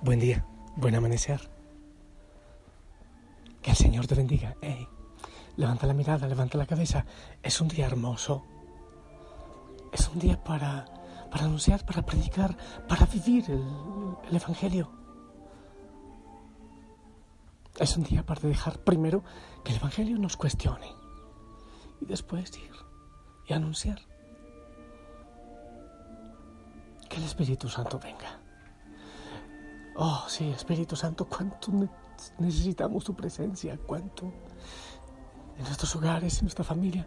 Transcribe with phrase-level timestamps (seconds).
[0.00, 1.50] Buen día, buen amanecer.
[3.60, 4.56] Que el Señor te bendiga.
[5.56, 7.04] levanta la mirada, levanta la cabeza.
[7.42, 8.44] Es un día hermoso.
[9.92, 10.84] Es un día para,
[11.32, 13.64] para anunciar, para predicar, para vivir el,
[14.28, 14.88] el Evangelio.
[17.80, 19.24] Es un día para dejar primero
[19.64, 20.94] que el Evangelio nos cuestione
[22.00, 22.70] y después ir
[23.48, 24.00] y anunciar.
[27.10, 28.47] Que el Espíritu Santo venga.
[30.00, 31.72] Oh, sí, Espíritu Santo, cuánto
[32.38, 34.32] necesitamos tu presencia, cuánto.
[35.56, 37.04] En nuestros hogares, en nuestra familia.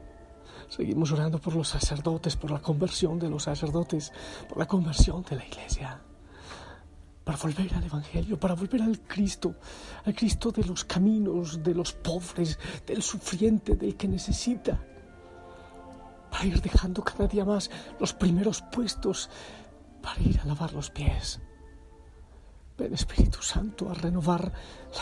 [0.68, 4.12] Seguimos orando por los sacerdotes, por la conversión de los sacerdotes,
[4.50, 6.02] por la conversión de la iglesia,
[7.24, 9.56] para volver al Evangelio, para volver al Cristo,
[10.04, 14.86] al Cristo de los caminos, de los pobres, del sufriente, del que necesita,
[16.30, 19.30] para ir dejando cada día más los primeros puestos,
[20.02, 21.40] para ir a lavar los pies
[22.78, 24.52] Ven Espíritu Santo a renovar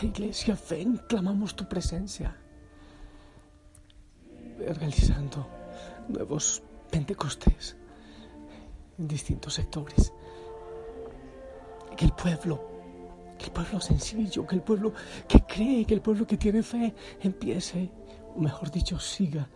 [0.01, 0.57] la iglesia.
[0.69, 2.35] Ven, clamamos tu presencia.
[4.59, 5.47] realizando
[6.09, 6.61] nuevos
[6.91, 7.77] Pentecostés
[8.97, 10.11] en distintos sectores.
[11.95, 12.61] Que el pueblo,
[13.37, 14.93] que el pueblo sencillo, que el pueblo
[15.27, 17.89] que cree, que el pueblo que tiene fe empiece,
[18.35, 19.47] o mejor dicho, siga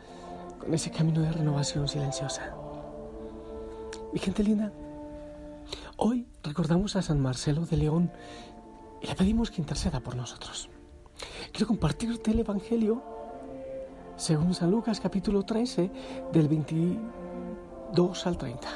[0.59, 2.55] con ese camino de renovación silenciosa.
[4.13, 4.71] Mi gente linda,
[6.05, 8.11] Hoy recordamos a San Marcelo de León
[9.01, 10.69] y le pedimos que interceda por nosotros.
[11.53, 13.01] Quiero compartirte el Evangelio
[14.17, 15.89] según San Lucas capítulo 13
[16.33, 18.67] del 22 al 30.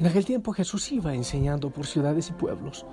[0.00, 2.84] En aquel tiempo Jesús iba enseñando por ciudades y pueblos.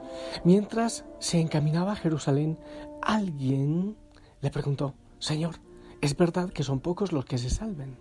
[0.44, 2.60] Mientras se encaminaba a Jerusalén,
[3.02, 3.98] alguien
[4.42, 5.56] le preguntó, Señor,
[6.02, 7.98] ¿es verdad que son pocos los que se salven?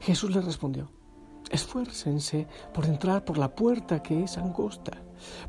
[0.00, 0.88] Jesús le respondió,
[1.52, 4.92] Esfuércense por entrar por la puerta que es angosta,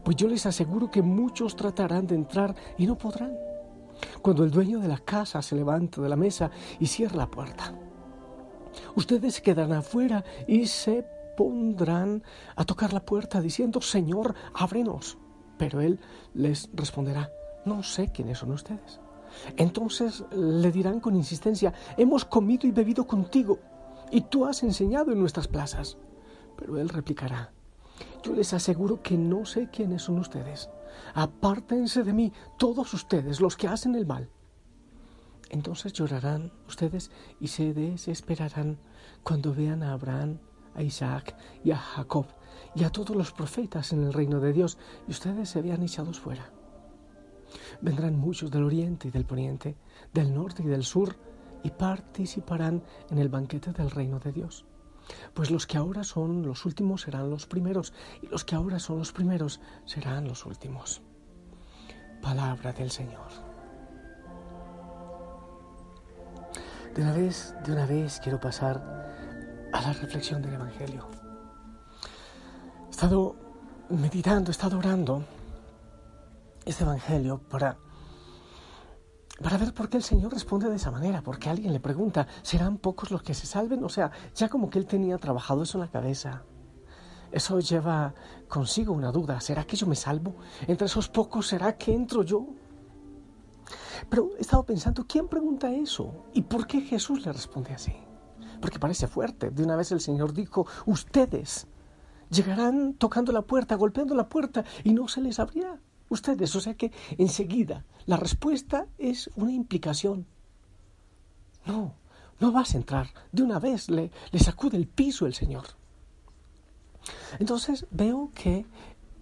[0.04, 3.34] pues yo les aseguro que muchos tratarán de entrar y no podrán.
[4.22, 7.74] Cuando el dueño de la casa se levanta de la mesa y cierra la puerta,
[8.98, 11.06] ustedes quedarán afuera y se
[11.38, 12.22] pondrán
[12.58, 15.18] a tocar la puerta diciendo, Señor, ábrenos.
[15.58, 16.02] Pero él
[16.34, 17.32] les responderá,
[17.64, 19.00] no sé quiénes son ustedes.
[19.56, 23.60] Entonces le dirán con insistencia, hemos comido y bebido contigo
[24.14, 25.98] y tú has enseñado en nuestras plazas.
[26.56, 27.52] Pero él replicará,
[28.24, 30.70] yo les aseguro que no sé quiénes son ustedes.
[31.16, 34.30] Apártense de mí todos ustedes, los que hacen el mal.
[35.50, 37.10] Entonces llorarán ustedes
[37.40, 38.78] y se desesperarán
[39.24, 40.38] cuando vean a Abraham,
[40.76, 42.28] a Isaac y a Jacob
[42.76, 46.20] y a todos los profetas en el reino de Dios y ustedes se vean echados
[46.20, 46.52] fuera.
[47.82, 49.76] Vendrán muchos del oriente y del poniente,
[50.14, 51.16] del norte y del sur,
[51.64, 54.66] y participarán en el banquete del reino de Dios.
[55.34, 59.00] Pues los que ahora son los últimos serán los primeros, y los que ahora son
[59.00, 61.02] los primeros serán los últimos.
[62.22, 63.28] Palabra del Señor.
[66.96, 69.04] De una vez, de una vez quiero pasar
[69.74, 71.08] a la reflexión del Evangelio.
[72.88, 73.36] He estado
[73.90, 75.24] meditando, he estado orando
[76.66, 77.78] este Evangelio para
[79.42, 82.78] para ver por qué el Señor responde de esa manera, porque alguien le pregunta, ¿serán
[82.78, 83.84] pocos los que se salven?
[83.84, 86.44] O sea, ya como que él tenía trabajado eso en la cabeza.
[87.32, 88.14] Eso lleva
[88.48, 90.36] consigo una duda, ¿será que yo me salvo?
[90.68, 92.46] Entre esos pocos, ¿será que entro yo?
[94.08, 96.26] Pero he estado pensando, ¿quién pregunta eso?
[96.34, 97.96] ¿Y por qué Jesús le responde así?
[98.62, 99.50] Porque parece fuerte.
[99.50, 101.68] De una vez el Señor dijo, ustedes
[102.30, 105.80] llegarán tocando la puerta, golpeando la puerta, y no se les abrirá
[106.14, 106.56] ustedes.
[106.56, 110.26] O sea que enseguida la respuesta es una implicación.
[111.66, 111.94] No,
[112.40, 113.08] no vas a entrar.
[113.32, 115.66] De una vez le, le sacude el piso el Señor.
[117.40, 118.66] Entonces veo que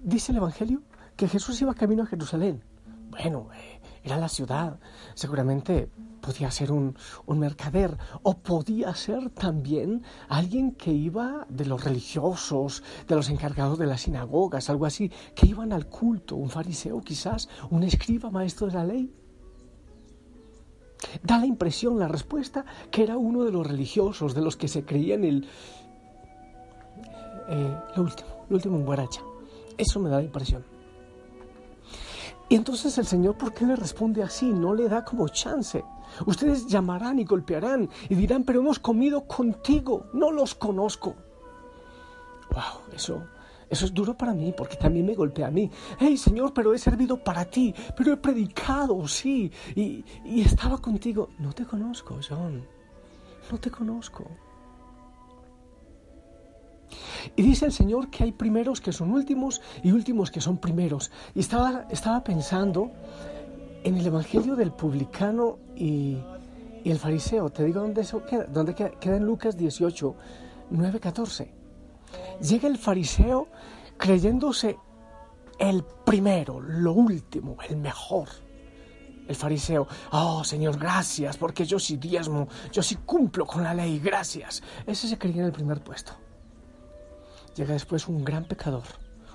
[0.01, 0.81] dice el Evangelio
[1.15, 2.63] que Jesús iba camino a Jerusalén.
[3.09, 4.79] Bueno, eh, era la ciudad.
[5.13, 5.89] Seguramente
[6.21, 6.95] podía ser un,
[7.25, 13.77] un, mercader o podía ser también alguien que iba de los religiosos, de los encargados
[13.79, 18.67] de las sinagogas, algo así, que iban al culto, un fariseo quizás, un escriba maestro
[18.67, 19.13] de la ley.
[21.23, 24.85] Da la impresión, la respuesta, que era uno de los religiosos, de los que se
[24.85, 25.47] creían el...
[27.49, 29.21] Eh, lo último, lo último en Guaracha.
[29.77, 30.63] Eso me da la impresión.
[32.51, 34.51] Y entonces el Señor, ¿por qué le responde así?
[34.51, 35.83] No le da como chance.
[36.25, 41.15] Ustedes llamarán y golpearán y dirán, pero hemos comido contigo, no los conozco.
[42.51, 43.23] Wow, eso,
[43.69, 45.71] eso es duro para mí porque también me golpea a mí.
[45.99, 51.29] Hey Señor, pero he servido para ti, pero he predicado, sí, y, y estaba contigo.
[51.39, 52.65] No te conozco, John,
[53.51, 54.25] no te conozco.
[57.35, 61.11] Y dice el Señor que hay primeros que son últimos y últimos que son primeros.
[61.35, 62.91] Y estaba, estaba pensando
[63.83, 66.23] en el Evangelio del publicano y,
[66.83, 67.49] el fariseo.
[67.49, 70.15] Te digo dónde eso queda, dónde queda, queda en Lucas 18,
[70.71, 71.53] 9, 14.
[72.41, 73.47] Llega el fariseo
[73.97, 74.77] creyéndose
[75.59, 78.29] el primero, lo último, el mejor.
[79.27, 83.99] El fariseo, oh Señor, gracias, porque yo sí diezmo, yo sí cumplo con la ley,
[83.99, 84.63] gracias.
[84.87, 86.13] Ese se creía en el primer puesto
[87.55, 88.83] llega después un gran pecador,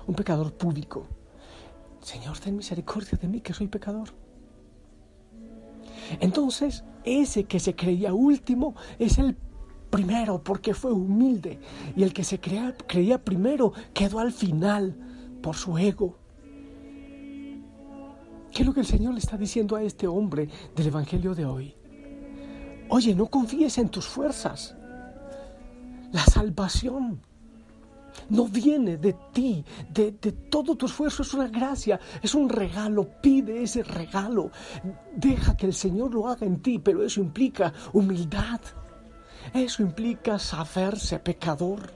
[0.05, 1.07] un pecador público.
[2.01, 4.09] Señor, ten misericordia de mí que soy pecador.
[6.19, 9.35] Entonces, ese que se creía último es el
[9.89, 11.59] primero porque fue humilde
[11.95, 14.95] y el que se creía, primero quedó al final
[15.41, 16.17] por su ego.
[18.51, 21.45] ¿Qué es lo que el Señor le está diciendo a este hombre del Evangelio de
[21.45, 21.75] hoy?
[22.89, 24.75] Oye, no confíes en tus fuerzas.
[26.11, 27.21] La salvación
[28.29, 30.11] no viene de ti, de,
[30.49, 34.51] todo tu esfuerzo, es una gracia, es un regalo, pide ese regalo,
[35.15, 38.61] deja que el Señor lo haga en ti, pero eso implica humildad,
[39.53, 41.95] eso implica saberse pecador.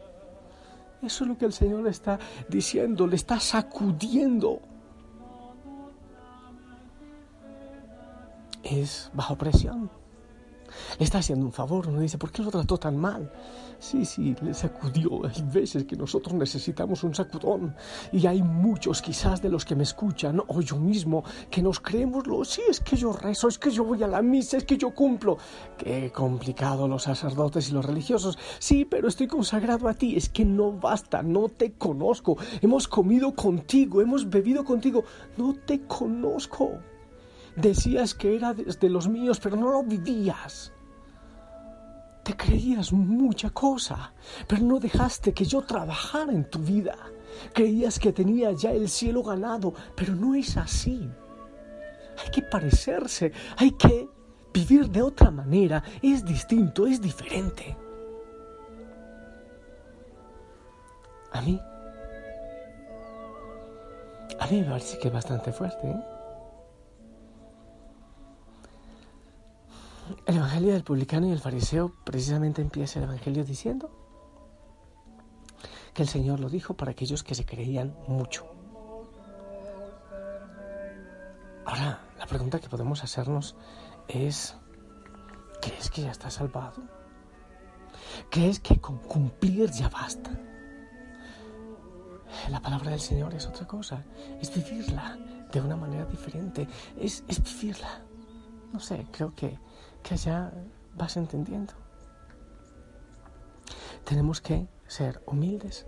[1.01, 4.61] Eso es lo que el Señor le está diciendo, le está sacudiendo.
[8.63, 10.00] Es bajo presión.
[10.99, 13.31] Le está haciendo un favor, uno dice, ¿por qué lo trató tan mal?
[13.79, 15.25] Sí, sí, le sacudió.
[15.25, 17.75] Hay veces que nosotros necesitamos un sacudón.
[18.11, 22.27] Y hay muchos quizás de los que me escuchan, o yo mismo, que nos creemos
[22.27, 24.77] lo, sí, es que yo rezo, es que yo voy a la misa, es que
[24.77, 25.37] yo cumplo.
[25.77, 28.37] Qué complicado los sacerdotes y los religiosos.
[28.59, 30.15] Sí, pero estoy consagrado a ti.
[30.15, 32.37] Es que no basta, no te conozco.
[32.61, 35.03] Hemos comido contigo, hemos bebido contigo.
[35.37, 36.79] No te conozco.
[37.55, 40.71] Decías que era de los míos, pero no lo vivías.
[42.23, 44.13] Te creías mucha cosa,
[44.47, 46.95] pero no dejaste que yo trabajara en tu vida.
[47.53, 51.09] Creías que tenía ya el cielo ganado, pero no es así.
[52.23, 54.07] Hay que parecerse, hay que
[54.53, 55.83] vivir de otra manera.
[56.01, 57.75] Es distinto, es diferente.
[61.31, 61.59] A mí,
[64.39, 65.87] a mí me parece que es bastante fuerte.
[65.87, 66.10] ¿eh?
[70.31, 73.91] El Evangelio del publicano y el fariseo precisamente empieza el Evangelio diciendo
[75.93, 78.45] que el Señor lo dijo para aquellos que se creían mucho.
[81.65, 83.57] Ahora, la pregunta que podemos hacernos
[84.07, 84.55] es,
[85.61, 86.81] ¿crees que ya estás salvado?
[88.29, 90.31] ¿Crees que con cumplir ya basta?
[92.49, 94.05] La palabra del Señor es otra cosa,
[94.39, 95.17] es vivirla
[95.51, 98.05] de una manera diferente, es, es vivirla.
[98.71, 99.59] No sé, creo que
[100.03, 100.51] que ya
[100.95, 101.73] vas entendiendo.
[104.03, 105.85] Tenemos que ser humildes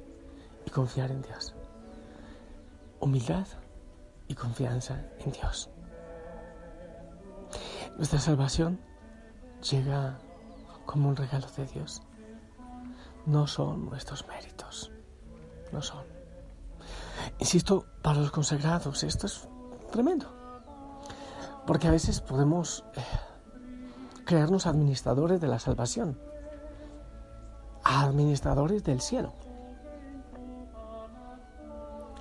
[0.66, 1.56] y confiar en Dios.
[3.00, 3.48] Humildad
[4.28, 5.70] y confianza en Dios.
[7.98, 8.80] Nuestra salvación
[9.70, 10.20] llega
[10.86, 12.02] como un regalo de Dios.
[13.26, 14.92] No son nuestros méritos.
[15.72, 16.06] No son.
[17.40, 19.48] Insisto, para los consagrados esto es
[19.92, 20.32] tremendo.
[21.66, 22.86] Porque a veces podemos...
[22.96, 23.02] Eh,
[24.26, 26.20] crearnos administradores de la salvación,
[27.84, 29.34] administradores del cielo.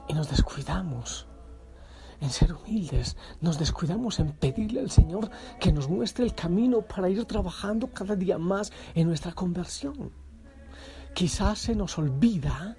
[0.08, 1.26] Y nos descuidamos
[2.20, 7.08] en ser humildes, nos descuidamos en pedirle al Señor que nos muestre el camino para
[7.08, 10.12] ir trabajando cada día más en nuestra conversión.
[11.14, 12.76] Quizás se nos olvida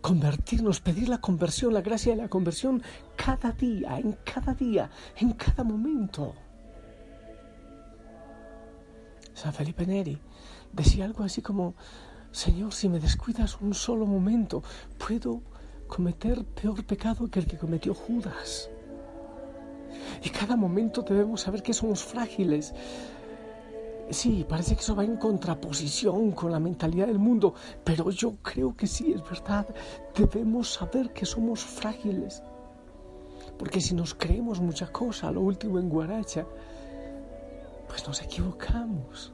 [0.00, 2.82] convertirnos, pedir la conversión, la gracia de la conversión
[3.16, 6.34] cada día, en cada día, en cada momento.
[9.38, 10.18] San Felipe Neri
[10.72, 11.74] decía algo así como,
[12.32, 14.64] Señor, si me descuidas un solo momento,
[14.98, 15.42] puedo
[15.86, 18.68] cometer peor pecado que el que cometió Judas.
[20.24, 22.74] Y cada momento debemos saber que somos frágiles.
[24.10, 27.54] Sí, parece que eso va en contraposición con la mentalidad del mundo,
[27.84, 29.68] pero yo creo que sí, es verdad.
[30.16, 32.42] Debemos saber que somos frágiles.
[33.56, 36.44] Porque si nos creemos mucha cosa, lo último en Guaracha,
[37.88, 39.32] pues nos equivocamos.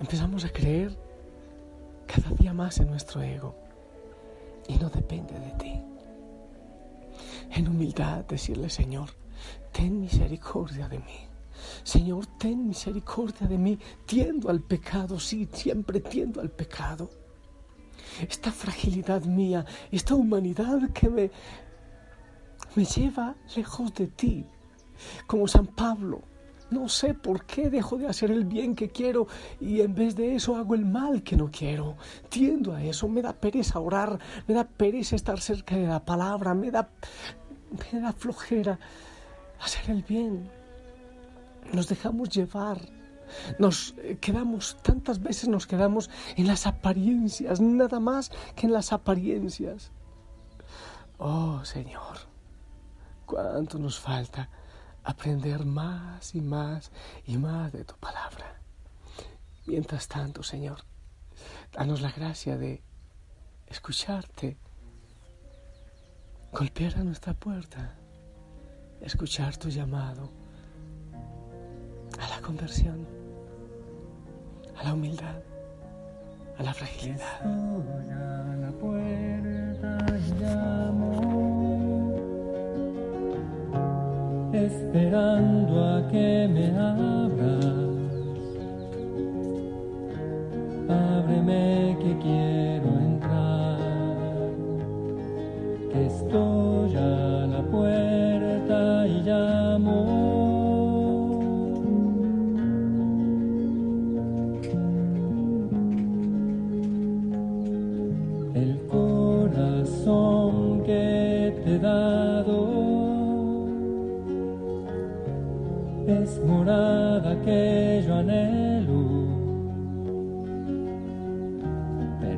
[0.00, 0.96] Empezamos a creer
[2.06, 3.54] cada día más en nuestro ego
[4.68, 5.82] y no depende de ti.
[7.50, 9.10] En humildad decirle, Señor,
[9.72, 11.28] ten misericordia de mí.
[11.84, 13.78] Señor, ten misericordia de mí.
[14.06, 17.10] Tiendo al pecado, sí, siempre tiendo al pecado.
[18.28, 21.30] Esta fragilidad mía, esta humanidad que me,
[22.74, 24.46] me lleva lejos de ti,
[25.26, 26.22] como San Pablo.
[26.72, 29.26] No sé por qué dejo de hacer el bien que quiero
[29.60, 31.96] y en vez de eso hago el mal que no quiero.
[32.30, 34.18] Tiendo a eso, me da pereza orar,
[34.48, 36.88] me da pereza estar cerca de la palabra, me da,
[37.92, 38.78] me da flojera
[39.60, 40.50] hacer el bien.
[41.74, 42.80] Nos dejamos llevar,
[43.58, 49.92] nos quedamos, tantas veces nos quedamos en las apariencias, nada más que en las apariencias.
[51.18, 52.16] Oh Señor,
[53.26, 54.48] cuánto nos falta
[55.04, 56.90] aprender más y más
[57.26, 58.60] y más de tu palabra.
[59.66, 60.84] Mientras tanto, Señor,
[61.72, 62.82] danos la gracia de
[63.66, 64.56] escucharte,
[66.52, 67.94] golpear a nuestra puerta,
[69.00, 70.30] escuchar tu llamado
[72.18, 73.06] a la conversión,
[74.76, 75.42] a la humildad,
[76.58, 77.40] a la fragilidad.
[84.66, 87.92] Esperando a que me abras.
[90.88, 93.78] Ábreme que quiero entrar,
[95.90, 96.51] que estoy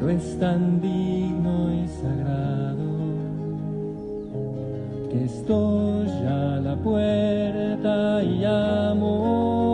[0.05, 2.85] pero es tan digno y sagrado
[5.11, 9.74] que estoy a la puerta y llamo.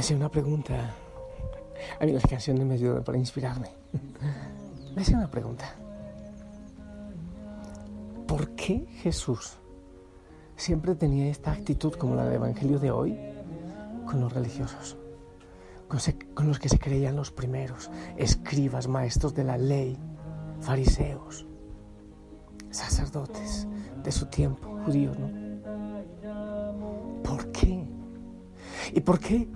[0.00, 0.94] Me hacía una pregunta.
[2.00, 3.68] A mí las canciones me ayudan para inspirarme.
[4.96, 5.74] Me hacía una pregunta.
[8.26, 9.58] ¿Por qué Jesús
[10.56, 13.18] siempre tenía esta actitud como la del Evangelio de hoy
[14.06, 14.96] con los religiosos?
[16.34, 19.98] con los que se creían los primeros, escribas, maestros de la ley,
[20.62, 21.44] fariseos,
[22.70, 23.68] sacerdotes
[24.02, 25.28] de su tiempo, judíos, ¿no?
[27.22, 27.86] ¿Por qué?
[28.94, 29.46] ¿Y por qué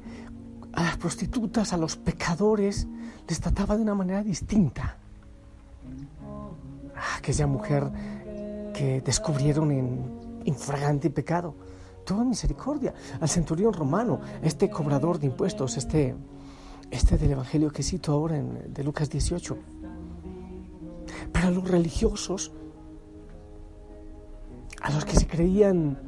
[0.75, 2.87] a las prostitutas, a los pecadores,
[3.29, 4.97] les trataba de una manera distinta?
[6.97, 7.91] Ah, aquella mujer
[8.73, 11.55] que descubrieron en infragante pecado
[12.05, 12.95] toda misericordia.
[13.21, 16.15] Al centurión romano, este cobrador de impuestos, este,
[16.91, 19.57] este del Evangelio que cito ahora en, de Lucas 18.
[21.33, 22.53] Para los religiosos,
[24.83, 25.99] a los que se creían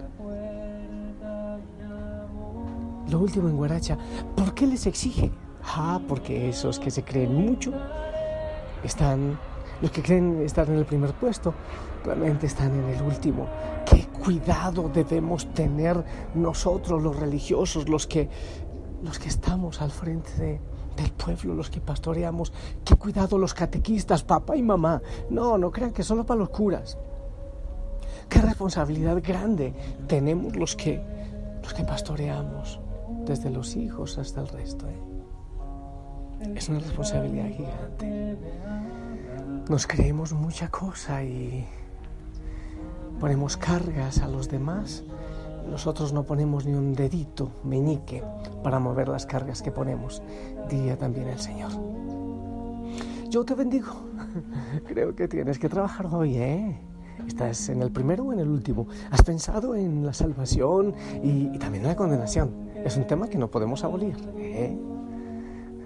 [3.08, 3.96] lo último en Guaracha,
[4.34, 5.30] ¿por qué les exige?
[5.62, 7.72] Ah, porque esos que se creen mucho
[8.82, 9.38] están,
[9.82, 11.54] los que creen estar en el primer puesto,
[12.04, 13.46] realmente están en el último.
[13.84, 18.28] ¿Qué cuidado debemos tener nosotros los religiosos, los que,
[19.02, 20.60] los que estamos al frente de,
[20.96, 22.52] del pueblo, los que pastoreamos?
[22.84, 25.02] ¿Qué cuidado los catequistas, papá y mamá?
[25.30, 26.96] No, no crean que solo para los curas.
[28.28, 29.74] Qué responsabilidad grande
[30.06, 31.00] tenemos los que,
[31.62, 32.80] los que pastoreamos,
[33.26, 34.86] desde los hijos hasta el resto.
[34.88, 36.52] ¿eh?
[36.54, 38.36] Es una responsabilidad gigante.
[39.68, 41.66] Nos creemos mucha cosa y
[43.18, 45.02] ponemos cargas a los demás,
[45.70, 48.22] nosotros no ponemos ni un dedito meñique
[48.62, 50.22] para mover las cargas que ponemos,
[50.68, 51.72] diría también el Señor.
[53.28, 53.92] Yo te bendigo.
[54.86, 56.78] Creo que tienes que trabajar hoy, ¿eh?
[57.26, 58.86] ¿Estás en el primero o en el último?
[59.10, 62.65] ¿Has pensado en la salvación y, también en la condenación?
[62.86, 64.14] Es un tema que no podemos abolir.
[64.38, 64.78] ¿eh?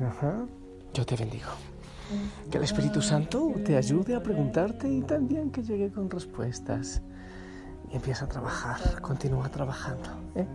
[0.06, 0.44] Ajá.
[0.92, 1.48] Yo te bendigo.
[2.50, 7.00] Que el Espíritu Santo te ayude a preguntarte y también que llegue con respuestas.
[7.90, 10.10] Y empieza a trabajar, continúa trabajando.
[10.34, 10.46] ¿eh?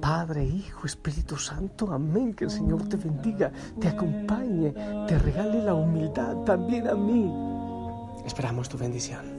[0.00, 2.32] Padre, Hijo, Espíritu Santo, amén.
[2.32, 4.72] Que el Señor te bendiga, te acompañe,
[5.06, 7.30] te regale la humildad también a mí.
[8.24, 9.31] Esperamos tu bendición.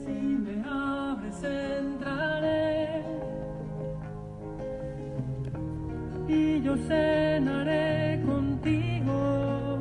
[6.64, 9.78] Yo cenaré contigo.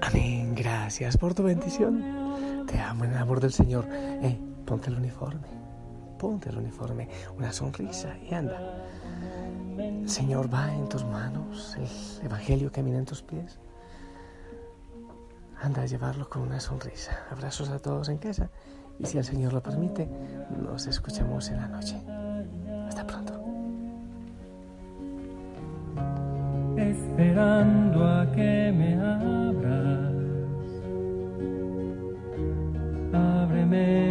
[0.00, 0.54] Amén.
[0.54, 2.64] Gracias por tu bendición.
[2.66, 3.84] Te amo en el amor del Señor.
[3.90, 5.46] Eh, ponte el uniforme.
[6.18, 7.08] Ponte el uniforme.
[7.36, 8.58] Una sonrisa y anda.
[10.06, 13.60] Señor va en tus manos, el Evangelio camina en tus pies.
[15.60, 17.26] Anda a llevarlo con una sonrisa.
[17.30, 18.50] Abrazos a todos en casa
[18.98, 20.08] y si el Señor lo permite,
[20.50, 22.00] nos escuchamos en la noche.
[22.88, 23.37] Hasta pronto.
[26.78, 30.14] Esperando a que me abras,
[33.12, 34.07] ábreme